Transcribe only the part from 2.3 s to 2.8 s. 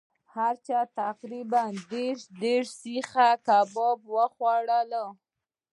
دېرش